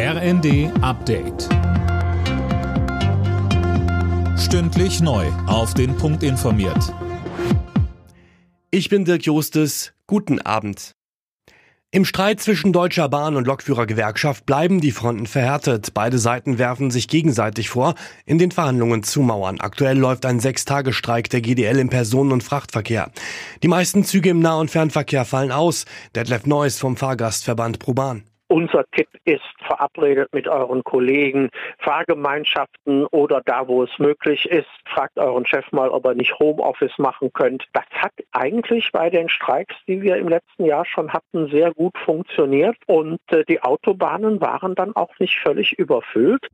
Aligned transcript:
RND 0.00 0.70
Update. 0.80 1.48
Stündlich 4.38 5.00
neu. 5.00 5.26
Auf 5.48 5.74
den 5.74 5.96
Punkt 5.96 6.22
informiert. 6.22 6.94
Ich 8.70 8.90
bin 8.90 9.04
Dirk 9.04 9.24
Jostes. 9.24 9.92
Guten 10.06 10.40
Abend. 10.40 10.92
Im 11.90 12.04
Streit 12.04 12.38
zwischen 12.38 12.72
Deutscher 12.72 13.08
Bahn 13.08 13.34
und 13.34 13.48
Lokführergewerkschaft 13.48 14.46
bleiben 14.46 14.80
die 14.80 14.92
Fronten 14.92 15.26
verhärtet. 15.26 15.94
Beide 15.94 16.18
Seiten 16.18 16.58
werfen 16.58 16.92
sich 16.92 17.08
gegenseitig 17.08 17.68
vor, 17.68 17.96
in 18.24 18.38
den 18.38 18.52
Verhandlungen 18.52 19.02
zu 19.02 19.20
mauern. 19.20 19.58
Aktuell 19.58 19.98
läuft 19.98 20.26
ein 20.26 20.38
Sechstagestreik 20.38 21.28
der 21.28 21.40
GDL 21.40 21.80
im 21.80 21.88
Personen- 21.88 22.30
und 22.30 22.44
Frachtverkehr. 22.44 23.10
Die 23.64 23.68
meisten 23.68 24.04
Züge 24.04 24.30
im 24.30 24.38
Nah- 24.38 24.60
und 24.60 24.70
Fernverkehr 24.70 25.24
fallen 25.24 25.50
aus. 25.50 25.86
Detlef 26.14 26.46
Neuss 26.46 26.78
vom 26.78 26.96
Fahrgastverband 26.96 27.80
ProBahn. 27.80 28.22
Unser 28.58 28.84
Tipp 28.90 29.06
ist, 29.24 29.54
verabredet 29.64 30.34
mit 30.34 30.48
euren 30.48 30.82
Kollegen, 30.82 31.48
Fahrgemeinschaften 31.78 33.06
oder 33.06 33.40
da, 33.44 33.68
wo 33.68 33.84
es 33.84 33.98
möglich 34.00 34.50
ist, 34.50 34.66
fragt 34.84 35.16
euren 35.16 35.46
Chef 35.46 35.70
mal, 35.70 35.90
ob 35.90 36.04
er 36.06 36.14
nicht 36.14 36.36
Homeoffice 36.40 36.98
machen 36.98 37.32
könnt. 37.32 37.68
Das 37.72 37.84
hat 37.92 38.10
eigentlich 38.32 38.90
bei 38.90 39.10
den 39.10 39.28
Streiks, 39.28 39.76
die 39.86 40.02
wir 40.02 40.16
im 40.16 40.26
letzten 40.26 40.64
Jahr 40.64 40.84
schon 40.84 41.12
hatten, 41.12 41.46
sehr 41.52 41.72
gut 41.72 41.96
funktioniert 41.98 42.76
und 42.88 43.20
äh, 43.30 43.44
die 43.48 43.62
Autobahnen 43.62 44.40
waren 44.40 44.74
dann 44.74 44.96
auch 44.96 45.16
nicht 45.20 45.38
völlig 45.38 45.78
überfüllt. 45.78 46.48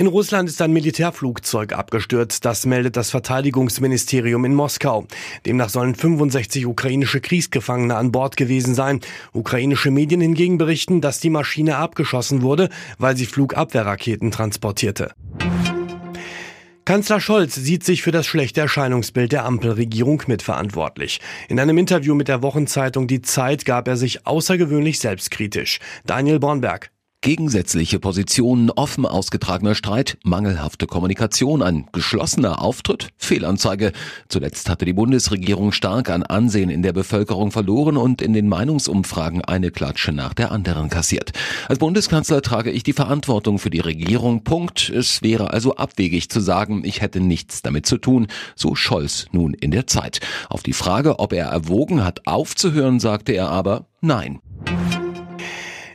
In 0.00 0.06
Russland 0.06 0.48
ist 0.48 0.62
ein 0.62 0.72
Militärflugzeug 0.72 1.72
abgestürzt, 1.72 2.44
das 2.44 2.66
meldet 2.66 2.96
das 2.96 3.10
Verteidigungsministerium 3.10 4.44
in 4.44 4.54
Moskau. 4.54 5.08
Demnach 5.44 5.70
sollen 5.70 5.96
65 5.96 6.66
ukrainische 6.66 7.20
Kriegsgefangene 7.20 7.96
an 7.96 8.12
Bord 8.12 8.36
gewesen 8.36 8.76
sein. 8.76 9.00
Ukrainische 9.32 9.90
Medien 9.90 10.20
hingegen 10.20 10.56
berichten, 10.56 11.00
dass 11.00 11.18
die 11.18 11.30
Maschine 11.30 11.78
abgeschossen 11.78 12.42
wurde, 12.42 12.68
weil 12.98 13.16
sie 13.16 13.26
Flugabwehrraketen 13.26 14.30
transportierte. 14.30 15.14
Kanzler 16.84 17.20
Scholz 17.20 17.56
sieht 17.56 17.82
sich 17.82 18.02
für 18.02 18.12
das 18.12 18.24
schlechte 18.24 18.60
Erscheinungsbild 18.60 19.32
der 19.32 19.44
Ampelregierung 19.46 20.22
mitverantwortlich. 20.28 21.20
In 21.48 21.58
einem 21.58 21.76
Interview 21.76 22.14
mit 22.14 22.28
der 22.28 22.40
Wochenzeitung 22.40 23.08
Die 23.08 23.22
Zeit 23.22 23.64
gab 23.64 23.88
er 23.88 23.96
sich 23.96 24.28
außergewöhnlich 24.28 25.00
selbstkritisch. 25.00 25.80
Daniel 26.06 26.38
Bornberg. 26.38 26.92
Gegensätzliche 27.20 27.98
Positionen, 27.98 28.70
offen 28.70 29.04
ausgetragener 29.04 29.74
Streit, 29.74 30.18
mangelhafte 30.22 30.86
Kommunikation, 30.86 31.62
ein 31.62 31.86
geschlossener 31.92 32.62
Auftritt, 32.62 33.08
Fehlanzeige. 33.16 33.90
Zuletzt 34.28 34.70
hatte 34.70 34.84
die 34.84 34.92
Bundesregierung 34.92 35.72
stark 35.72 36.10
an 36.10 36.22
Ansehen 36.22 36.70
in 36.70 36.82
der 36.82 36.92
Bevölkerung 36.92 37.50
verloren 37.50 37.96
und 37.96 38.22
in 38.22 38.34
den 38.34 38.46
Meinungsumfragen 38.46 39.44
eine 39.44 39.72
Klatsche 39.72 40.12
nach 40.12 40.32
der 40.32 40.52
anderen 40.52 40.90
kassiert. 40.90 41.32
Als 41.68 41.80
Bundeskanzler 41.80 42.40
trage 42.40 42.70
ich 42.70 42.84
die 42.84 42.92
Verantwortung 42.92 43.58
für 43.58 43.70
die 43.70 43.80
Regierung. 43.80 44.44
Punkt. 44.44 44.88
Es 44.88 45.20
wäre 45.20 45.52
also 45.52 45.74
abwegig 45.74 46.30
zu 46.30 46.38
sagen, 46.38 46.82
ich 46.84 47.00
hätte 47.00 47.18
nichts 47.18 47.62
damit 47.62 47.84
zu 47.84 47.98
tun. 47.98 48.28
So 48.54 48.76
Scholz 48.76 49.26
nun 49.32 49.54
in 49.54 49.72
der 49.72 49.88
Zeit. 49.88 50.20
Auf 50.48 50.62
die 50.62 50.72
Frage, 50.72 51.18
ob 51.18 51.32
er 51.32 51.46
erwogen 51.46 52.04
hat, 52.04 52.28
aufzuhören, 52.28 53.00
sagte 53.00 53.32
er 53.32 53.50
aber 53.50 53.88
nein. 54.00 54.38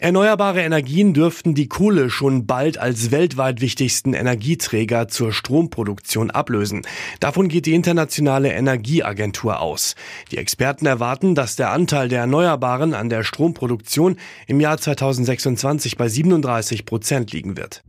Erneuerbare 0.00 0.62
Energien 0.62 1.12
dürften 1.12 1.56
die 1.56 1.66
Kohle 1.66 2.08
schon 2.08 2.46
bald 2.46 2.78
als 2.78 3.10
weltweit 3.10 3.60
wichtigsten 3.60 4.14
Energieträger 4.14 5.08
zur 5.08 5.32
Stromproduktion 5.32 6.30
ablösen. 6.30 6.82
Davon 7.18 7.48
geht 7.48 7.66
die 7.66 7.74
Internationale 7.74 8.52
Energieagentur 8.52 9.60
aus. 9.60 9.96
Die 10.30 10.38
Experten 10.38 10.86
erwarten, 10.86 11.34
dass 11.34 11.56
der 11.56 11.72
Anteil 11.72 12.08
der 12.08 12.20
Erneuerbaren 12.20 12.94
an 12.94 13.08
der 13.08 13.24
Stromproduktion 13.24 14.18
im 14.46 14.60
Jahr 14.60 14.78
2026 14.78 15.96
bei 15.96 16.08
37 16.08 16.86
Prozent 16.86 17.32
liegen 17.32 17.56
wird. 17.56 17.82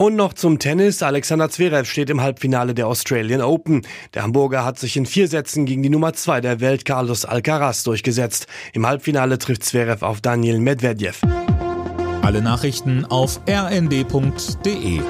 Und 0.00 0.16
noch 0.16 0.32
zum 0.32 0.58
Tennis. 0.58 1.02
Alexander 1.02 1.50
Zverev 1.50 1.84
steht 1.86 2.08
im 2.08 2.22
Halbfinale 2.22 2.72
der 2.72 2.86
Australian 2.86 3.42
Open. 3.42 3.82
Der 4.14 4.22
Hamburger 4.22 4.64
hat 4.64 4.78
sich 4.78 4.96
in 4.96 5.04
vier 5.04 5.28
Sätzen 5.28 5.66
gegen 5.66 5.82
die 5.82 5.90
Nummer 5.90 6.14
zwei 6.14 6.40
der 6.40 6.60
Welt 6.60 6.86
Carlos 6.86 7.26
Alcaraz 7.26 7.82
durchgesetzt. 7.82 8.46
Im 8.72 8.86
Halbfinale 8.86 9.36
trifft 9.36 9.62
Zverev 9.62 10.02
auf 10.02 10.22
Daniel 10.22 10.58
Medvedev. 10.58 11.20
Alle 12.22 12.40
Nachrichten 12.40 13.04
auf 13.04 13.42
rnd.de 13.46 15.02